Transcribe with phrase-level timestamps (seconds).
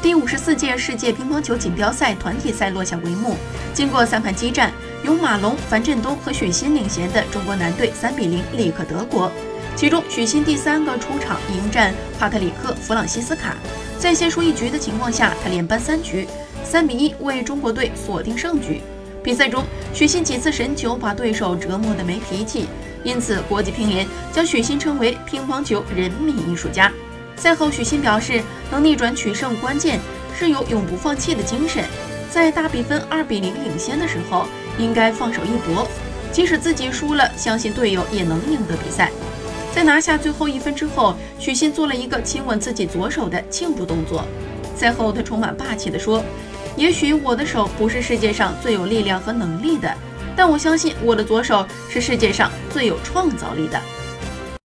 [0.00, 3.36] 第五十四届世界乒乓球锦标赛团体赛落下帷幕。
[3.74, 9.30] 经过三盘激战，由马龙、樊振东和许昕领衔的中国男队三比零力克德国。
[9.74, 13.56] 其中，许昕第三个出场迎战帕特里克·弗朗西斯卡，
[13.98, 16.28] 在先输一局的情况下，他连扳三局，
[16.64, 18.80] 三比一为中国队锁定胜局。
[19.22, 22.68] 比赛中，许昕几次神球把对手折磨得没脾气，
[23.02, 26.92] 因此国际乒联将许昕称为乒乓球人民艺术家。
[27.38, 30.00] 赛后，许昕表示，能逆转取胜关键
[30.36, 31.84] 是有永不放弃的精神。
[32.30, 34.46] 在大比分二比零领先的时候，
[34.76, 35.88] 应该放手一搏，
[36.32, 39.10] 即使自己输了，相信队友也能赢得比赛。
[39.72, 44.24] 在拿下最后一分之后，许昕做了一个亲吻自己左手的庆祝动作。
[44.76, 46.22] 赛后，他充满霸气地说
[46.76, 49.94] ：“也许我的手不是世界上最有力量和能力的，
[50.36, 53.80] 但我相信我的左手是世界上最有创造力的。”